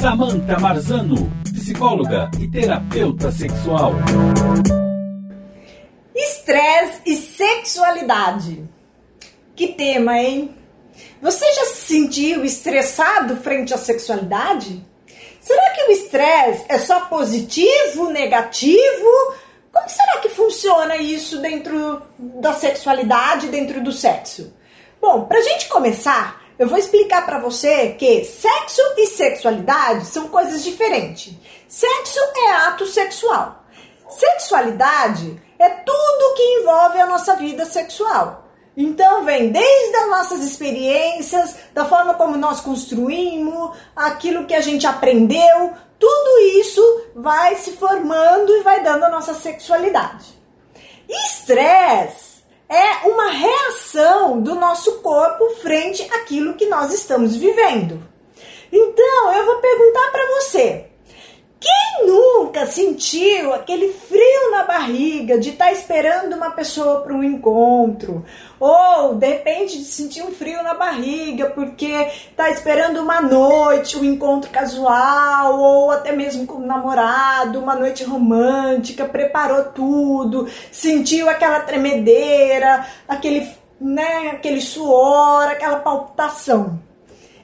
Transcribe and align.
Samantha 0.00 0.56
Marzano, 0.60 1.28
psicóloga 1.42 2.30
e 2.38 2.46
terapeuta 2.46 3.32
sexual. 3.32 3.94
Estresse 6.14 7.00
e 7.04 7.16
sexualidade. 7.16 8.64
Que 9.56 9.68
tema, 9.68 10.16
hein? 10.16 10.56
Você 11.20 11.44
já 11.52 11.64
se 11.64 11.80
sentiu 11.94 12.44
estressado 12.44 13.38
frente 13.38 13.74
à 13.74 13.76
sexualidade? 13.76 14.86
Será 15.40 15.70
que 15.70 15.82
o 15.82 15.90
estresse 15.90 16.64
é 16.68 16.78
só 16.78 17.00
positivo, 17.06 18.08
negativo? 18.10 19.34
Como 19.72 19.88
será 19.88 20.18
que 20.18 20.28
funciona 20.28 20.96
isso 20.96 21.40
dentro 21.40 22.02
da 22.16 22.52
sexualidade, 22.52 23.48
dentro 23.48 23.82
do 23.82 23.90
sexo? 23.90 24.54
Bom, 25.00 25.24
pra 25.24 25.40
gente 25.40 25.68
começar, 25.68 26.40
eu 26.58 26.66
vou 26.66 26.78
explicar 26.78 27.24
para 27.24 27.38
você 27.38 27.90
que 27.90 28.24
sexo 28.24 28.82
e 28.96 29.06
sexualidade 29.06 30.06
são 30.06 30.28
coisas 30.28 30.64
diferentes. 30.64 31.32
Sexo 31.68 32.18
é 32.36 32.50
ato 32.50 32.84
sexual. 32.86 33.64
Sexualidade 34.08 35.40
é 35.58 35.68
tudo 35.68 36.34
que 36.34 36.60
envolve 36.60 37.00
a 37.00 37.06
nossa 37.06 37.36
vida 37.36 37.64
sexual. 37.64 38.48
Então 38.76 39.24
vem 39.24 39.50
desde 39.50 39.96
as 39.96 40.08
nossas 40.08 40.40
experiências, 40.44 41.56
da 41.74 41.84
forma 41.84 42.14
como 42.14 42.36
nós 42.36 42.60
construímos, 42.60 43.76
aquilo 43.94 44.46
que 44.46 44.54
a 44.54 44.60
gente 44.60 44.86
aprendeu, 44.86 45.72
tudo 45.98 46.38
isso 46.60 47.02
vai 47.14 47.56
se 47.56 47.72
formando 47.72 48.52
e 48.56 48.62
vai 48.62 48.82
dando 48.82 49.04
a 49.04 49.10
nossa 49.10 49.34
sexualidade. 49.34 50.26
Estresse 51.08 52.27
é 52.68 53.08
uma 53.08 53.30
reação 53.30 54.40
do 54.40 54.54
nosso 54.54 55.00
corpo 55.00 55.48
frente 55.62 56.02
àquilo 56.12 56.54
que 56.54 56.66
nós 56.66 56.92
estamos 56.92 57.34
vivendo. 57.36 58.02
Então, 58.70 59.32
eu 59.32 59.46
vou 59.46 59.56
perguntar 59.56 60.10
para 60.10 60.26
você: 60.36 60.86
quem 61.60 62.06
nunca 62.06 62.66
sentiu 62.66 63.52
aquele 63.52 63.92
frio 63.92 64.50
na 64.52 64.62
barriga 64.62 65.38
de 65.38 65.50
estar 65.50 65.66
tá 65.66 65.72
esperando 65.72 66.34
uma 66.34 66.50
pessoa 66.50 67.00
para 67.00 67.12
um 67.12 67.24
encontro? 67.24 68.24
Ou 68.60 69.14
de 69.14 69.26
repente 69.26 69.78
de 69.78 69.84
sentir 69.84 70.22
um 70.22 70.30
frio 70.30 70.62
na 70.62 70.74
barriga 70.74 71.50
porque 71.50 71.90
está 72.30 72.48
esperando 72.50 73.00
uma 73.00 73.20
noite, 73.20 73.96
um 73.96 74.04
encontro 74.04 74.50
casual, 74.50 75.58
ou 75.58 75.90
até 75.90 76.12
mesmo 76.12 76.46
com 76.46 76.58
o 76.58 76.66
namorado, 76.66 77.58
uma 77.58 77.74
noite 77.74 78.04
romântica, 78.04 79.04
preparou 79.04 79.64
tudo, 79.64 80.48
sentiu 80.70 81.28
aquela 81.28 81.60
tremedeira, 81.60 82.86
aquele, 83.08 83.48
né, 83.80 84.30
aquele 84.30 84.60
suor, 84.60 85.48
aquela 85.48 85.80
palpitação. 85.80 86.78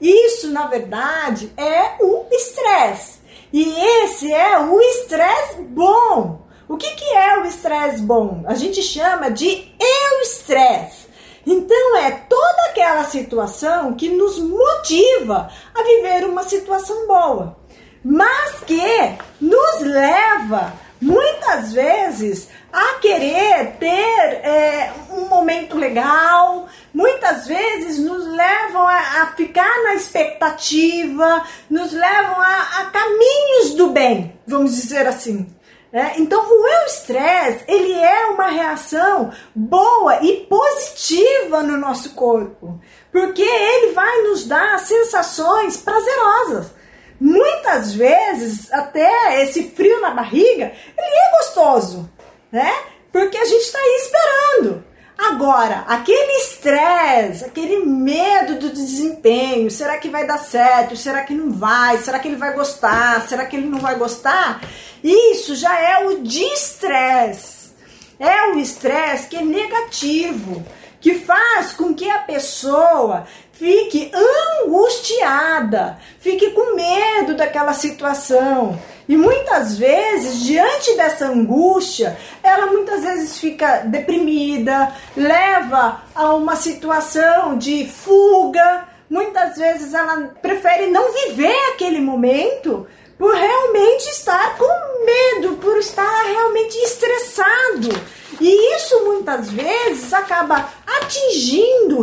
Isso, 0.00 0.50
na 0.50 0.66
verdade, 0.66 1.52
é 1.56 2.02
o 2.02 2.24
estresse 2.32 3.19
e 3.52 3.62
esse 4.04 4.32
é 4.32 4.58
o 4.58 4.80
estresse 4.80 5.62
bom. 5.62 6.46
O 6.68 6.76
que, 6.76 6.88
que 6.92 7.16
é 7.16 7.38
o 7.38 7.46
estresse 7.46 8.00
bom? 8.00 8.44
A 8.46 8.54
gente 8.54 8.80
chama 8.82 9.30
de 9.30 9.72
eu-estresse. 9.78 11.08
Então 11.44 11.96
é 11.96 12.12
toda 12.12 12.62
aquela 12.70 13.04
situação 13.04 13.94
que 13.94 14.08
nos 14.08 14.38
motiva 14.38 15.50
a 15.74 15.82
viver 15.82 16.26
uma 16.26 16.44
situação 16.44 17.06
boa, 17.06 17.56
mas 18.04 18.60
que 18.60 19.16
nos 19.40 19.80
leva 19.80 20.72
muitas 21.00 21.72
vezes 21.72 22.48
a 22.72 22.98
querer 23.00 23.76
ter 23.78 23.88
é, 23.88 24.92
um 25.10 25.26
momento 25.26 25.76
legal, 25.76 26.68
muitas 26.92 27.46
vezes 27.46 27.98
nos 27.98 28.26
levam 28.26 28.86
a, 28.86 29.22
a 29.22 29.26
ficar 29.34 29.82
na 29.82 29.94
expectativa, 29.94 31.44
nos 31.68 31.92
levam 31.92 32.40
a, 32.40 32.80
a, 32.80 32.84
caminhos 32.90 33.74
do 33.74 33.90
bem, 33.90 34.38
vamos 34.46 34.76
dizer 34.76 35.06
assim. 35.06 35.46
É, 35.92 36.20
então 36.20 36.40
o 36.40 36.66
eu 36.68 36.86
estresse 36.86 37.64
ele 37.66 37.92
é 37.92 38.26
uma 38.26 38.46
reação 38.46 39.32
boa 39.52 40.22
e 40.22 40.46
positiva 40.48 41.64
no 41.64 41.76
nosso 41.76 42.10
corpo, 42.10 42.80
porque 43.10 43.42
ele 43.42 43.92
vai 43.92 44.22
nos 44.22 44.46
dar 44.46 44.78
sensações 44.78 45.78
prazerosas. 45.78 46.79
Muitas 47.20 47.92
vezes 47.92 48.72
até 48.72 49.42
esse 49.42 49.70
frio 49.70 50.00
na 50.00 50.10
barriga 50.10 50.72
ele 50.96 51.16
é 51.16 51.30
gostoso, 51.36 52.10
né? 52.50 52.72
Porque 53.12 53.36
a 53.36 53.44
gente 53.44 53.62
está 53.62 53.78
aí 53.78 54.00
esperando. 54.00 54.84
Agora, 55.18 55.84
aquele 55.86 56.32
estresse, 56.38 57.44
aquele 57.44 57.84
medo 57.84 58.58
do 58.58 58.70
desempenho, 58.70 59.70
será 59.70 59.98
que 59.98 60.08
vai 60.08 60.26
dar 60.26 60.38
certo? 60.38 60.96
Será 60.96 61.22
que 61.22 61.34
não 61.34 61.52
vai? 61.52 61.98
Será 61.98 62.18
que 62.18 62.26
ele 62.26 62.38
vai 62.38 62.54
gostar? 62.54 63.28
Será 63.28 63.44
que 63.44 63.54
ele 63.54 63.68
não 63.68 63.80
vai 63.80 63.96
gostar? 63.96 64.62
Isso 65.04 65.54
já 65.54 65.78
é 65.78 66.06
o 66.06 66.22
distress. 66.22 67.74
É 68.18 68.48
o 68.48 68.58
estresse 68.58 69.28
que 69.28 69.36
é 69.36 69.42
negativo, 69.42 70.64
que 71.00 71.14
faz 71.14 71.72
com 71.72 71.94
que 71.94 72.08
a 72.10 72.20
pessoa 72.20 73.26
fique 73.60 74.10
angustiada, 74.62 75.98
fique 76.18 76.50
com 76.52 76.74
medo 76.74 77.36
daquela 77.36 77.74
situação. 77.74 78.80
E 79.06 79.14
muitas 79.14 79.76
vezes, 79.76 80.40
diante 80.40 80.96
dessa 80.96 81.26
angústia, 81.26 82.16
ela 82.42 82.68
muitas 82.68 83.02
vezes 83.02 83.38
fica 83.38 83.80
deprimida, 83.80 84.90
leva 85.14 86.00
a 86.14 86.32
uma 86.32 86.56
situação 86.56 87.58
de 87.58 87.86
fuga. 87.86 88.88
Muitas 89.10 89.58
vezes 89.58 89.92
ela 89.92 90.30
prefere 90.40 90.86
não 90.86 91.12
viver 91.12 91.58
aquele 91.74 92.00
momento 92.00 92.86
por 93.18 93.34
realmente 93.34 94.08
estar 94.08 94.56
com 94.56 95.04
medo, 95.04 95.56
por 95.56 95.76
estar 95.76 96.22
realmente 96.24 96.78
estressado. 96.78 97.90
E 98.40 98.76
isso 98.76 99.04
muitas 99.04 99.50
vezes 99.50 100.14
acaba 100.14 100.66
atingindo, 100.86 102.00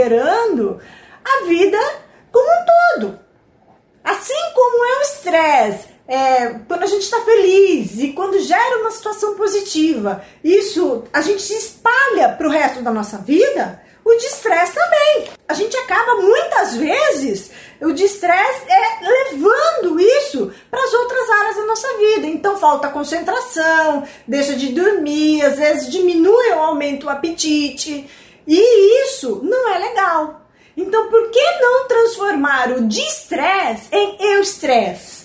reverberando 0.00 0.80
a 1.24 1.46
vida 1.46 1.78
como 2.32 2.46
um 2.46 3.00
todo. 3.00 3.20
Assim 4.02 4.34
como 4.54 4.84
é 4.84 4.98
o 4.98 5.02
estresse, 5.02 5.88
é, 6.08 6.48
quando 6.66 6.82
a 6.82 6.86
gente 6.86 7.02
está 7.02 7.20
feliz 7.20 7.98
e 7.98 8.12
quando 8.12 8.40
gera 8.40 8.80
uma 8.80 8.90
situação 8.90 9.34
positiva, 9.34 10.24
isso 10.42 11.04
a 11.12 11.20
gente 11.20 11.42
se 11.42 11.54
espalha 11.54 12.30
para 12.30 12.48
o 12.48 12.50
resto 12.50 12.82
da 12.82 12.90
nossa 12.90 13.18
vida, 13.18 13.80
o 14.04 14.16
distress 14.16 14.72
também. 14.72 15.28
A 15.46 15.54
gente 15.54 15.76
acaba 15.76 16.16
muitas 16.22 16.76
vezes, 16.76 17.50
o 17.80 17.92
distress 17.92 18.62
é 18.66 19.06
levando 19.06 20.00
isso 20.00 20.52
para 20.70 20.82
as 20.82 20.92
outras 20.94 21.30
áreas 21.30 21.56
da 21.56 21.66
nossa 21.66 21.88
vida. 21.98 22.26
Então 22.26 22.56
falta 22.56 22.88
concentração, 22.88 24.04
deixa 24.26 24.54
de 24.56 24.72
dormir, 24.72 25.42
às 25.42 25.58
vezes 25.58 25.92
diminui 25.92 26.52
ou 26.52 26.60
aumenta 26.60 27.06
o 27.06 27.10
apetite. 27.10 28.08
E 28.46 29.04
isso 29.04 29.40
não 29.42 29.72
é 29.72 29.78
legal. 29.78 30.42
Então 30.76 31.08
por 31.10 31.30
que 31.30 31.60
não 31.60 31.88
transformar 31.88 32.72
o 32.72 32.86
distress 32.86 33.88
em 33.92 34.16
eu-stress? 34.20 35.20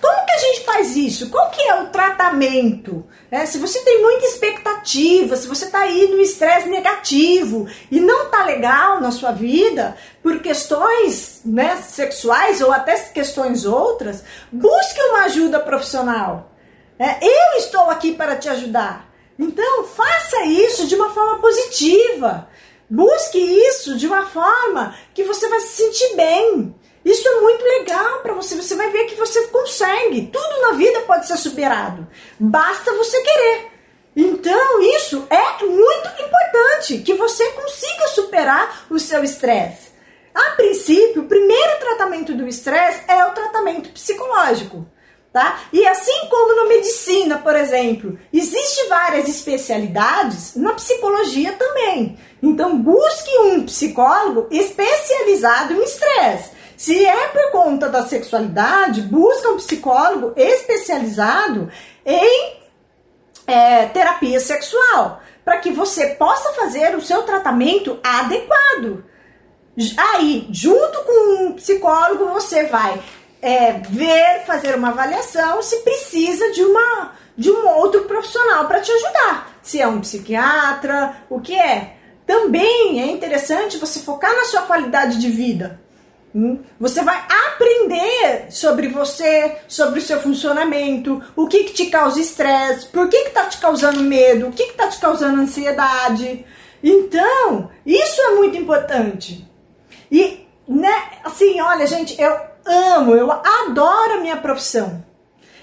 Como 0.00 0.24
que 0.24 0.32
a 0.32 0.38
gente 0.38 0.64
faz 0.64 0.96
isso? 0.96 1.28
Qual 1.28 1.50
que 1.50 1.60
é 1.60 1.82
o 1.82 1.88
tratamento? 1.88 3.04
É, 3.30 3.44
se 3.44 3.58
você 3.58 3.80
tem 3.80 4.00
muita 4.00 4.24
expectativa, 4.24 5.36
se 5.36 5.46
você 5.46 5.66
está 5.66 5.80
aí 5.80 6.08
no 6.08 6.20
estresse 6.20 6.68
negativo 6.68 7.68
e 7.90 8.00
não 8.00 8.24
está 8.24 8.44
legal 8.44 9.00
na 9.00 9.10
sua 9.10 9.30
vida 9.30 9.96
por 10.22 10.40
questões 10.40 11.42
né, 11.44 11.76
sexuais 11.76 12.62
ou 12.62 12.72
até 12.72 12.98
questões 12.98 13.66
outras, 13.66 14.24
busque 14.50 15.00
uma 15.10 15.24
ajuda 15.24 15.60
profissional. 15.60 16.50
É, 16.98 17.18
eu 17.22 17.58
estou 17.58 17.90
aqui 17.90 18.12
para 18.12 18.36
te 18.36 18.48
ajudar. 18.48 19.09
Então 19.40 19.84
faça 19.84 20.44
isso 20.44 20.86
de 20.86 20.94
uma 20.94 21.08
forma 21.14 21.38
positiva. 21.38 22.46
Busque 22.90 23.38
isso 23.38 23.96
de 23.96 24.06
uma 24.06 24.26
forma 24.26 24.94
que 25.14 25.24
você 25.24 25.48
vai 25.48 25.60
se 25.60 25.82
sentir 25.82 26.14
bem. 26.14 26.74
Isso 27.02 27.26
é 27.26 27.40
muito 27.40 27.64
legal 27.64 28.20
para 28.20 28.34
você. 28.34 28.54
Você 28.54 28.74
vai 28.74 28.90
ver 28.90 29.06
que 29.06 29.14
você 29.14 29.46
consegue. 29.46 30.26
Tudo 30.26 30.60
na 30.60 30.72
vida 30.72 31.00
pode 31.06 31.26
ser 31.26 31.38
superado. 31.38 32.06
Basta 32.38 32.92
você 32.92 33.18
querer. 33.22 33.70
Então, 34.14 34.82
isso 34.82 35.26
é 35.30 35.64
muito 35.64 36.08
importante 36.22 36.98
que 36.98 37.14
você 37.14 37.46
consiga 37.52 38.08
superar 38.08 38.86
o 38.90 38.98
seu 38.98 39.24
estresse. 39.24 39.90
A 40.34 40.50
princípio, 40.50 41.22
o 41.22 41.28
primeiro 41.28 41.78
tratamento 41.78 42.34
do 42.34 42.46
estresse 42.46 43.04
é 43.08 43.24
o 43.24 43.32
tratamento 43.32 43.88
psicológico. 43.90 44.86
Tá? 45.32 45.60
E 45.72 45.86
assim 45.86 46.26
como 46.28 46.56
na 46.56 46.64
medicina, 46.64 47.38
por 47.38 47.54
exemplo, 47.54 48.18
existe 48.32 48.88
várias 48.88 49.28
especialidades, 49.28 50.56
na 50.56 50.74
psicologia 50.74 51.52
também. 51.52 52.18
Então 52.42 52.76
busque 52.76 53.30
um 53.38 53.64
psicólogo 53.64 54.48
especializado 54.50 55.74
em 55.74 55.84
estresse. 55.84 56.50
Se 56.76 57.06
é 57.06 57.28
por 57.28 57.52
conta 57.52 57.88
da 57.88 58.04
sexualidade, 58.06 59.02
busca 59.02 59.50
um 59.50 59.56
psicólogo 59.58 60.32
especializado 60.34 61.70
em 62.04 62.54
é, 63.46 63.86
terapia 63.86 64.40
sexual, 64.40 65.20
para 65.44 65.58
que 65.58 65.70
você 65.70 66.08
possa 66.08 66.54
fazer 66.54 66.96
o 66.96 67.02
seu 67.02 67.22
tratamento 67.22 68.00
adequado. 68.02 69.04
Aí, 69.96 70.48
junto 70.50 71.04
com 71.04 71.44
um 71.44 71.52
psicólogo, 71.52 72.30
você 72.30 72.64
vai 72.64 73.00
é, 73.42 73.72
ver, 73.72 74.44
fazer 74.46 74.74
uma 74.74 74.88
avaliação 74.88 75.62
se 75.62 75.76
precisa 75.78 76.52
de 76.52 76.62
uma 76.62 77.12
de 77.36 77.50
um 77.50 77.66
outro 77.68 78.02
profissional 78.02 78.66
para 78.66 78.80
te 78.80 78.92
ajudar. 78.92 79.58
Se 79.62 79.80
é 79.80 79.88
um 79.88 80.00
psiquiatra, 80.00 81.24
o 81.30 81.40
que 81.40 81.54
é. 81.54 81.96
Também 82.26 83.00
é 83.00 83.06
interessante 83.06 83.78
você 83.78 84.00
focar 84.00 84.34
na 84.36 84.44
sua 84.44 84.62
qualidade 84.62 85.18
de 85.18 85.30
vida. 85.30 85.80
Hum? 86.34 86.60
Você 86.78 87.02
vai 87.02 87.18
aprender 87.48 88.46
sobre 88.50 88.88
você, 88.88 89.56
sobre 89.66 90.00
o 90.00 90.02
seu 90.02 90.20
funcionamento, 90.20 91.22
o 91.34 91.46
que, 91.46 91.64
que 91.64 91.72
te 91.72 91.86
causa 91.86 92.20
estresse, 92.20 92.86
por 92.86 93.08
que 93.08 93.16
está 93.16 93.46
te 93.46 93.58
causando 93.58 94.02
medo, 94.02 94.48
o 94.48 94.52
que 94.52 94.62
está 94.64 94.86
te 94.88 95.00
causando 95.00 95.40
ansiedade. 95.40 96.44
Então, 96.82 97.70
isso 97.86 98.20
é 98.20 98.34
muito 98.34 98.56
importante. 98.56 99.48
E, 100.12 100.46
né, 100.68 101.04
assim, 101.24 101.60
olha, 101.60 101.86
gente, 101.86 102.20
eu 102.20 102.49
amo, 102.66 103.14
eu 103.14 103.30
adoro 103.30 104.14
a 104.14 104.20
minha 104.20 104.36
profissão. 104.36 105.04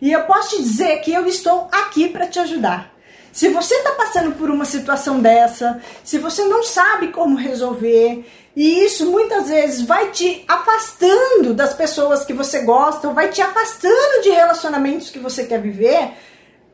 E 0.00 0.10
eu 0.10 0.24
posso 0.24 0.56
te 0.56 0.62
dizer 0.62 1.00
que 1.00 1.12
eu 1.12 1.26
estou 1.26 1.68
aqui 1.70 2.08
para 2.08 2.26
te 2.26 2.38
ajudar. 2.38 2.90
Se 3.32 3.48
você 3.48 3.74
está 3.74 3.92
passando 3.92 4.32
por 4.32 4.50
uma 4.50 4.64
situação 4.64 5.20
dessa, 5.20 5.80
se 6.02 6.18
você 6.18 6.44
não 6.44 6.62
sabe 6.62 7.08
como 7.08 7.36
resolver, 7.36 8.26
e 8.56 8.84
isso 8.84 9.10
muitas 9.10 9.48
vezes 9.48 9.82
vai 9.82 10.10
te 10.10 10.44
afastando 10.48 11.54
das 11.54 11.72
pessoas 11.72 12.24
que 12.24 12.32
você 12.32 12.62
gosta, 12.62 13.12
vai 13.12 13.28
te 13.28 13.40
afastando 13.40 14.22
de 14.22 14.30
relacionamentos 14.30 15.10
que 15.10 15.18
você 15.18 15.44
quer 15.44 15.60
viver, 15.60 16.12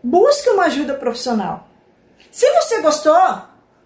busque 0.02 0.48
uma 0.48 0.64
ajuda 0.64 0.94
profissional. 0.94 1.68
Se 2.30 2.50
você 2.52 2.80
gostou, 2.80 3.18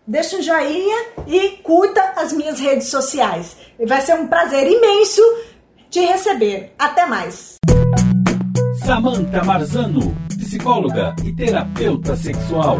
deixa 0.07 0.37
um 0.37 0.43
joinha 0.43 1.07
e 1.27 1.51
curta 1.63 2.15
as 2.17 2.33
minhas 2.33 2.61
redes 2.61 2.89
sociais. 2.89 3.57
Vai 3.85 4.01
ser 4.01 4.15
um 4.15 4.29
prazer 4.29 4.67
imenso 4.67 5.23
te 5.91 6.07
receber. 6.07 6.73
Até 6.79 7.05
mais. 7.07 7.57
Samantha 8.85 9.45
Marzano, 9.45 10.15
psicóloga 10.29 11.15
e 11.25 11.33
terapeuta 11.33 12.17
sexual. 12.17 12.79